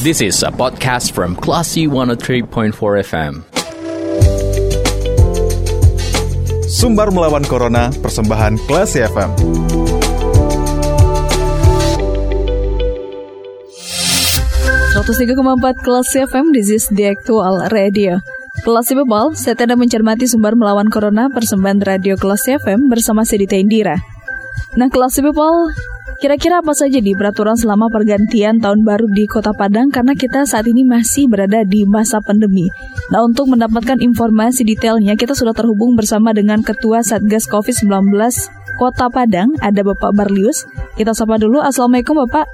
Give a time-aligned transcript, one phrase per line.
[0.00, 2.72] This is a podcast from Classy 103.4
[3.04, 3.44] FM.
[6.64, 9.28] Sumbar melawan Corona, persembahan Classy FM.
[14.96, 18.24] empat kelas FM, this is the actual radio.
[18.64, 24.00] Kelas People, saya tidak mencermati sumber melawan corona persembahan radio kelas FM bersama Sedita Indira.
[24.80, 25.76] Nah, kelas People,
[26.20, 30.68] kira-kira apa saja di peraturan selama pergantian tahun baru di Kota Padang karena kita saat
[30.68, 32.68] ini masih berada di masa pandemi.
[33.08, 38.12] Nah, untuk mendapatkan informasi detailnya, kita sudah terhubung bersama dengan Ketua Satgas COVID-19
[38.76, 40.68] Kota Padang, ada Bapak Barlius.
[41.00, 42.44] Kita sapa dulu, Assalamualaikum Bapak.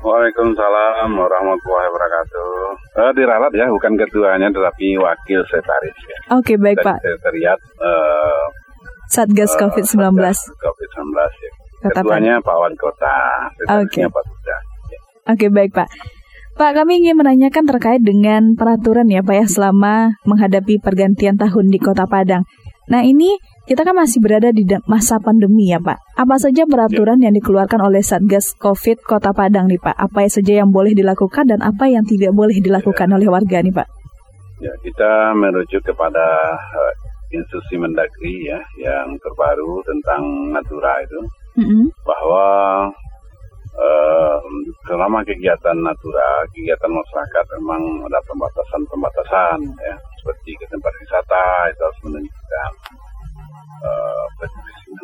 [0.00, 2.48] Waalaikumsalam warahmatullahi wabarakatuh.
[2.96, 6.18] Uh, diralat ya, bukan ketuanya tetapi wakil sekretaris ya.
[6.40, 7.04] Oke, okay, baik Pak.
[7.04, 8.44] Sekretariat uh,
[9.08, 10.20] Satgas COVID-19.
[10.20, 10.77] COVID-19
[11.92, 13.16] Ketuanya Pak Wali Kota,
[13.80, 13.88] Oke.
[13.88, 14.04] Okay.
[14.08, 14.24] Pak.
[15.28, 15.88] Oke, okay, baik Pak.
[16.58, 21.78] Pak, kami ingin menanyakan terkait dengan peraturan ya Pak ya selama menghadapi pergantian tahun di
[21.78, 22.42] Kota Padang.
[22.88, 23.36] Nah ini
[23.68, 26.00] kita kan masih berada di masa pandemi ya Pak.
[26.16, 27.28] Apa saja peraturan ya.
[27.28, 29.92] yang dikeluarkan oleh Satgas COVID Kota Padang nih Pak?
[29.92, 33.14] Apa saja yang boleh dilakukan dan apa yang tidak boleh dilakukan ya.
[33.20, 33.88] oleh warga nih Pak?
[34.58, 36.26] Ya kita merujuk kepada
[36.56, 36.92] uh,
[37.30, 41.20] instruksi Mendagri ya yang terbaru tentang Natura itu
[41.58, 41.84] mm-hmm.
[42.06, 42.46] bahwa
[43.74, 44.38] uh,
[44.86, 52.00] selama kegiatan Natura, kegiatan masyarakat memang ada pembatasan-pembatasan ya seperti ke tempat wisata itu harus
[52.06, 52.70] menunjukkan
[53.82, 54.24] uh,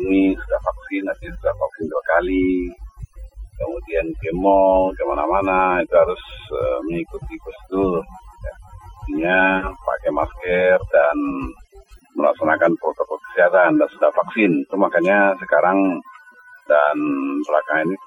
[0.01, 2.73] ini sudah vaksin, nanti sudah vaksin dua kali,
[3.55, 8.01] kemudian ke mall, ke mana-mana itu harus uh, mengikuti prosedur.
[9.21, 9.61] Ya.
[9.61, 11.17] Pakai masker dan
[12.17, 14.65] melaksanakan protokol kesehatan dan sudah vaksin.
[14.65, 16.01] Itu makanya sekarang
[16.65, 16.97] dan
[17.45, 17.97] belakangan ini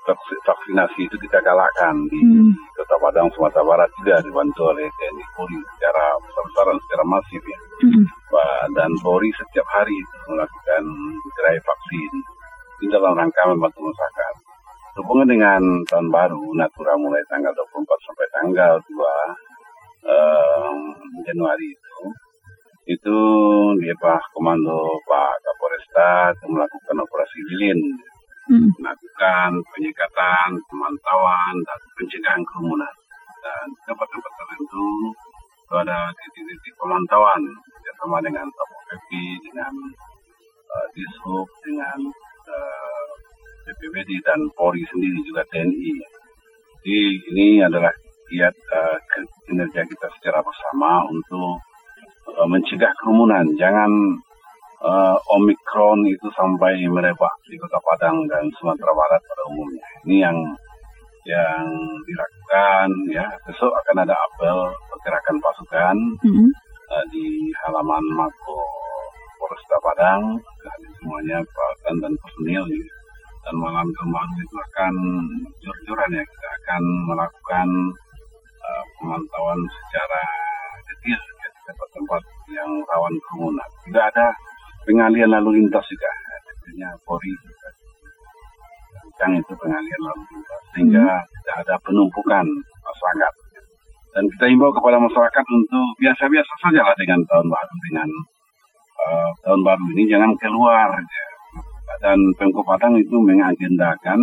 [0.42, 2.51] vaksinasi itu kita galakkan di hmm.
[2.75, 7.59] Kota Padang Sumatera Barat juga dibantu oleh TNI Polri secara besar-besaran secara masif ya.
[7.87, 8.05] Hmm.
[8.75, 9.95] Dan Polri setiap hari
[10.27, 10.82] melakukan
[11.38, 12.12] gerai vaksin
[12.82, 14.34] di dalam rangka membantu masyarakat.
[14.99, 20.78] Hubungan dengan tahun baru Natura mulai tanggal 24 sampai tanggal 2 um,
[21.22, 21.99] Januari itu
[22.88, 23.19] itu
[23.78, 27.78] dia Pak Komando Pak Kapolresta melakukan operasi lilin
[28.48, 28.70] hmm.
[28.81, 32.94] melakukan penyekatan, pemantauan, dan pencegahan kerumunan.
[33.38, 34.88] Dan tempat-tempat tertentu
[35.69, 37.42] itu ada titik-titik pemantauan
[37.98, 38.47] bersama dengan
[38.88, 39.10] PP,
[39.44, 39.75] dengan
[40.70, 41.98] uh, Dishub, dengan
[42.48, 43.08] uh,
[43.69, 45.92] BPBD dan Polri sendiri juga TNI.
[46.78, 47.00] Jadi
[47.34, 47.92] ini adalah
[48.31, 48.97] kiat uh,
[49.44, 51.60] kinerja kita secara bersama untuk
[52.32, 53.44] uh, mencegah kerumunan.
[53.58, 53.91] Jangan
[54.84, 59.84] uh, Omikron itu sampai merebak di Kota Padang dan Sumatera Barat pada umumnya.
[60.04, 60.36] Ini yang
[61.25, 61.64] yang
[62.04, 63.25] dilakukan ya.
[63.48, 64.59] Besok akan ada apel
[64.92, 65.97] pergerakan pasukan
[66.28, 66.48] mm-hmm.
[66.92, 67.26] uh, di
[67.64, 68.60] halaman Mako
[69.41, 70.37] Polresta Padang.
[70.60, 72.84] Hadir semuanya peralatan dan personil ya.
[73.48, 74.94] Dan malam kemarin itu akan
[75.64, 76.25] jor-joran ya.
[76.28, 77.69] Kita akan melakukan
[78.60, 80.22] uh, pemantauan secara
[80.84, 82.22] detail ya, di tempat-tempat
[82.53, 83.69] yang rawan kerumunan.
[83.88, 84.26] Tidak ada
[84.84, 86.12] pengalian lalu lintas juga
[86.69, 87.33] artinya Polri
[89.09, 91.25] tentang itu pengalian lalu lintas sehingga hmm.
[91.33, 92.45] tidak ada penumpukan
[92.84, 93.33] masyarakat
[94.12, 98.09] dan kita himbau kepada masyarakat untuk biasa-biasa saja lah dengan tahun baru dengan
[99.01, 101.27] uh, tahun baru ini jangan keluar ya.
[102.05, 104.21] dan Pemko Padang itu mengagendakan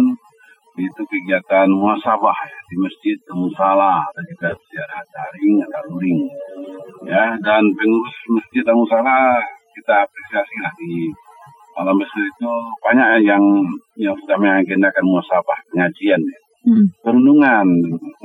[0.78, 6.20] itu kegiatan muasabah ya, di masjid, musala, dan juga secara daring atau luring.
[7.08, 9.40] Ya, dan pengurus masjid musala
[9.72, 11.16] kita apresiasi lah di
[11.75, 13.44] malam besar itu banyak yang
[14.00, 16.40] yang sudah mengagendakan muasabah pengajian ya.
[16.66, 16.86] Hmm.
[17.06, 17.68] Perundungan,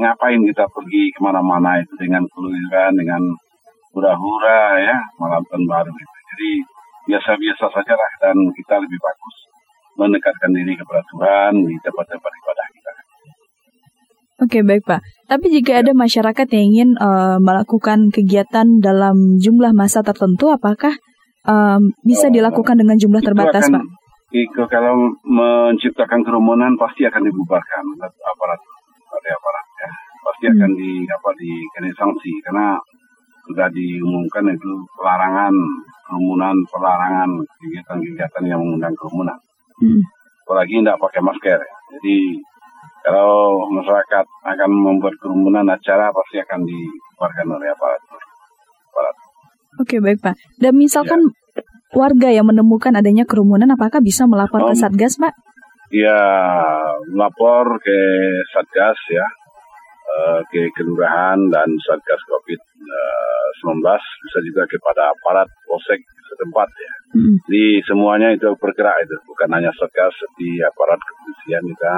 [0.00, 3.20] ngapain kita pergi ke mana-mana itu dengan keluaran, dengan
[3.92, 6.16] hura-hura ya, malam tahun baru itu.
[6.32, 6.50] Jadi
[7.10, 9.36] biasa-biasa saja lah dan kita lebih bagus
[10.00, 12.90] mendekatkan diri kepada Tuhan di tempat-tempat ibadah kita.
[14.40, 15.00] Oke baik Pak.
[15.28, 20.96] Tapi jika ada masyarakat yang ingin uh, melakukan kegiatan dalam jumlah masa tertentu, apakah
[21.46, 23.84] um, bisa dilakukan dengan jumlah terbatas, akan, Pak?
[24.30, 28.60] Itu kalau menciptakan kerumunan pasti akan dibubarkan aparat
[29.10, 29.90] oleh aparat ya.
[30.20, 30.54] Pasti hmm.
[30.54, 32.66] akan di apa dikenai sanksi karena
[33.50, 35.54] sudah diumumkan itu pelarangan
[36.06, 39.38] kerumunan, pelarangan kegiatan-kegiatan yang mengundang kerumunan.
[39.82, 40.02] Hmm.
[40.46, 41.58] Apalagi tidak pakai masker.
[41.98, 42.38] Jadi
[43.00, 47.99] kalau masyarakat akan membuat kerumunan acara pasti akan dibubarkan oleh aparat.
[49.90, 50.38] Oke baik Pak.
[50.54, 51.66] Dan misalkan ya.
[51.98, 55.34] warga yang menemukan adanya kerumunan, apakah bisa melapor ke Satgas Pak?
[55.90, 56.22] Ya,
[57.10, 57.98] melapor ke
[58.54, 59.26] Satgas ya.
[59.26, 63.78] E, uh, ke kelurahan dan satgas COVID-19
[64.26, 66.92] bisa juga kepada aparat polsek setempat ya.
[67.14, 67.34] Mm.
[67.46, 71.94] Jadi semuanya itu bergerak itu bukan hanya satgas di aparat kepolisian kita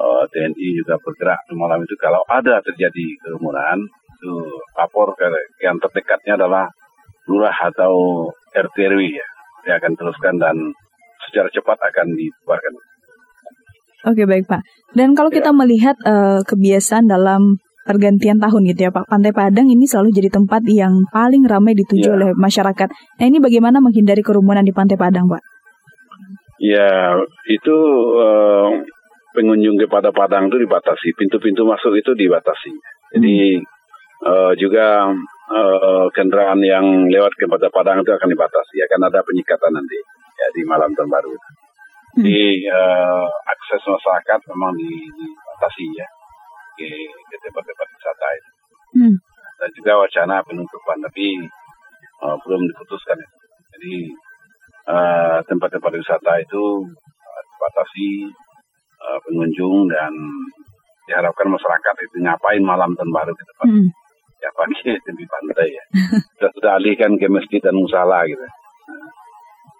[0.00, 3.80] uh, TNI juga bergerak malam itu kalau ada terjadi kerumunan
[4.20, 4.32] itu
[4.76, 5.24] lapor ke
[5.64, 6.68] yang terdekatnya adalah
[7.28, 9.26] lurah atau RT RW ya.
[9.62, 10.56] Dia akan teruskan dan
[11.28, 12.72] secara cepat akan dibubarkan.
[14.02, 14.62] Oke baik Pak.
[14.98, 15.56] Dan kalau kita ya.
[15.56, 20.62] melihat uh, kebiasaan dalam pergantian tahun gitu ya Pak, Pantai Padang ini selalu jadi tempat
[20.66, 22.14] yang paling ramai dituju ya.
[22.14, 22.88] oleh masyarakat.
[22.90, 25.42] Nah ini bagaimana menghindari kerumunan di Pantai Padang Pak?
[26.62, 27.18] Ya
[27.50, 27.76] itu
[28.18, 28.70] uh,
[29.34, 32.70] pengunjung kepada Padang itu dibatasi, pintu-pintu masuk itu dibatasi.
[33.18, 33.66] Jadi hmm.
[34.26, 35.10] uh, juga
[35.52, 39.98] uh, kendaraan yang lewat kepada Padang itu akan dibatasi, akan ada penyekatan nanti
[40.40, 41.32] ya di malam tahun baru.
[41.32, 42.24] Hmm.
[42.24, 46.08] Di uh, akses masyarakat memang dibatasi ya
[46.76, 46.88] ke,
[47.28, 48.50] ke tempat-tempat wisata itu.
[48.92, 49.14] Hmm.
[49.62, 51.38] Dan juga wacana penutupan, tapi
[52.24, 53.36] uh, belum diputuskan itu.
[53.72, 53.94] Jadi
[54.90, 58.08] uh, tempat-tempat wisata itu uh, dibatasi
[59.00, 60.12] uh, pengunjung dan
[61.06, 63.66] diharapkan masyarakat itu ngapain malam tahun baru ke depan.
[63.68, 63.88] Hmm.
[64.42, 64.78] Ya pagi
[65.18, 65.24] di
[65.62, 65.84] pantai ya.
[66.38, 68.42] Sudah sudah alihkan ke masjid dan musala gitu.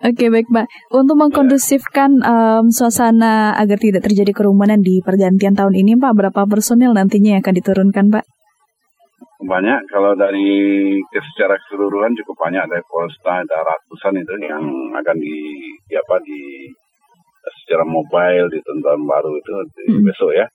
[0.03, 0.67] Oke baik Pak.
[0.91, 6.91] Untuk mengkondusifkan um, suasana agar tidak terjadi kerumunan di pergantian tahun ini Pak, berapa personil
[6.91, 8.25] nantinya yang akan diturunkan Pak?
[9.47, 9.81] Banyak.
[9.91, 15.39] Kalau dari secara keseluruhan cukup banyak dari Polresta ada ratusan itu yang akan di,
[15.87, 16.67] di apa di
[17.63, 20.03] secara mobile di tahun baru itu di, hmm.
[20.03, 20.47] besok ya.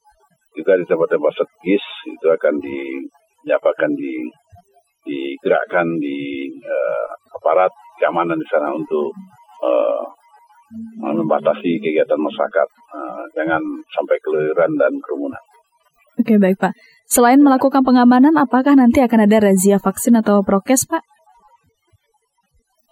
[0.59, 1.33] Juga di tempat-tempat
[1.63, 2.77] itu akan di
[3.47, 4.27] ya, akan di
[5.07, 7.07] digerakkan di uh,
[7.39, 9.15] aparat keamanan di sana untuk
[9.63, 10.03] uh,
[10.99, 13.63] membatasi kegiatan masyarakat, uh, jangan
[13.95, 15.39] sampai keluyuran dan kerumunan.
[16.19, 16.75] Oke baik Pak.
[17.07, 21.05] Selain melakukan pengamanan, apakah nanti akan ada razia vaksin atau prokes Pak?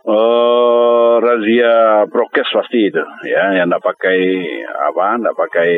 [0.06, 4.20] Uh, razia prokes pasti itu, ya, yang tidak pakai
[4.72, 5.72] apa, tidak pakai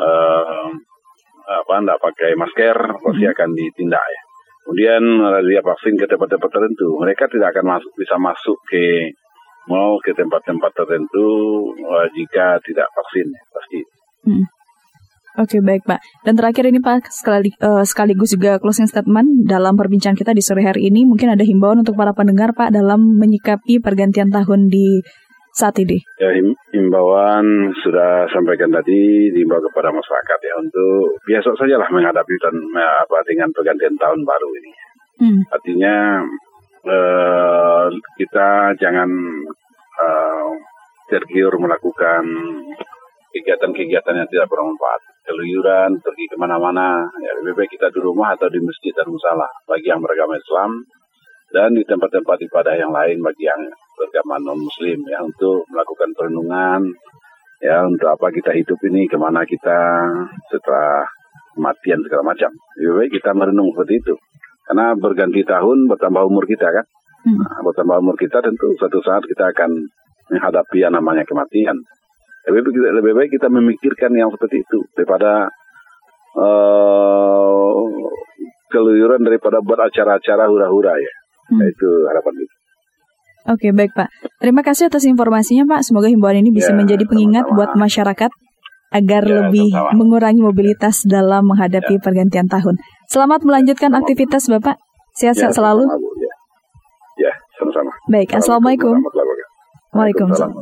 [0.00, 0.68] uh,
[1.50, 3.34] apa, tidak pakai masker pasti hmm.
[3.36, 4.20] akan ditindak ya.
[4.70, 9.10] Kemudian razia vaksin ke tempat-tempat tertentu, mereka tidak akan masuk bisa masuk ke
[9.66, 11.26] mau ke tempat-tempat tertentu
[11.90, 13.80] uh, jika tidak vaksin pasti.
[14.30, 14.46] Hmm.
[15.42, 15.98] Oke okay, baik Pak.
[16.22, 20.62] Dan terakhir ini Pak sekali, uh, sekaligus juga closing statement dalam perbincangan kita di sore
[20.62, 25.02] hari ini mungkin ada himbauan untuk para pendengar Pak dalam menyikapi pergantian tahun di
[25.54, 25.98] saat ini.
[26.18, 26.30] Ya
[26.74, 27.44] himbauan
[27.82, 33.96] sudah sampaikan tadi diimbau kepada masyarakat ya untuk biasa sajalah menghadapi dan apa dengan pergantian
[33.98, 34.72] tahun baru ini.
[35.20, 35.42] Hmm.
[35.52, 35.94] Artinya
[36.86, 37.86] uh,
[38.16, 39.10] kita jangan
[40.00, 40.50] uh,
[41.10, 42.24] tergiur melakukan
[43.30, 45.02] kegiatan-kegiatan yang tidak bermanfaat.
[45.20, 49.50] Keluyuran, pergi ke mana-mana, ya lebih baik kita di rumah atau di masjid dan musalah
[49.68, 50.82] bagi yang beragama Islam
[51.50, 53.62] dan di tempat-tempat ibadah yang lain bagi yang
[54.00, 56.80] beragama non-muslim ya untuk melakukan perenungan
[57.60, 60.08] ya untuk apa kita hidup ini ke mana kita
[60.48, 61.04] setelah
[61.52, 62.50] kematian segala macam.
[62.80, 64.14] Lebih baik kita merenung seperti itu.
[64.64, 66.86] Karena berganti tahun bertambah umur kita kan.
[67.20, 67.36] Hmm.
[67.36, 69.70] Nah, bertambah umur kita tentu suatu saat kita akan
[70.32, 71.76] menghadapi yang namanya kematian.
[72.48, 75.52] Lebih, lebih baik kita memikirkan yang seperti itu daripada
[76.40, 77.76] uh,
[78.72, 81.12] keluyuran daripada buat acara-acara hura-hura ya.
[81.52, 81.60] Hmm.
[81.60, 82.59] Nah, itu harapan kita.
[83.50, 84.08] Oke, baik Pak.
[84.38, 85.82] Terima kasih atas informasinya Pak.
[85.82, 87.56] Semoga himbauan ini bisa ya, menjadi pengingat sama-sama.
[87.58, 88.30] buat masyarakat
[88.90, 89.98] agar ya, lebih sama-sama.
[89.98, 92.02] mengurangi mobilitas dalam menghadapi ya.
[92.02, 92.78] pergantian tahun.
[93.10, 94.78] Selamat melanjutkan aktivitas Bapak.
[95.18, 95.82] Sehat-sehat ya, selalu.
[95.82, 96.34] Ya.
[97.26, 97.90] ya, sama-sama.
[98.06, 98.94] Baik, Assalamualaikum.
[99.90, 100.54] Waalaikumsalam.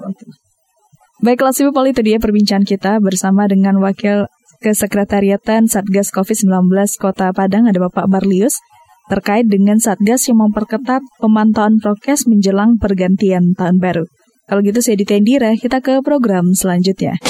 [1.20, 4.30] Baiklah, People itu dia perbincangan kita bersama dengan Wakil
[4.62, 8.62] Kesekretariatan Satgas COVID-19 Kota Padang, ada Bapak Barlius,
[9.08, 14.04] terkait dengan Satgas yang memperketat pemantauan prokes menjelang pergantian tahun baru.
[14.48, 17.20] Kalau gitu saya Ditendira, kita ke program selanjutnya.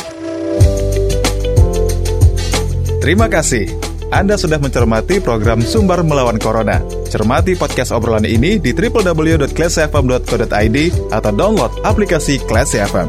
[3.02, 3.66] Terima kasih.
[4.08, 6.80] Anda sudah mencermati program Sumber Melawan Corona.
[7.08, 10.78] Cermati podcast obrolan ini di www.classfm.co.id
[11.12, 13.08] atau download aplikasi Classy FM.